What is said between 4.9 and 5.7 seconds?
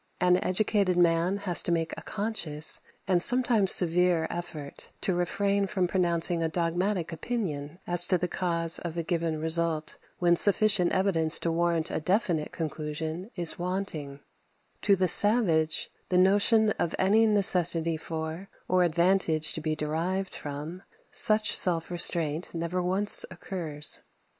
to refrain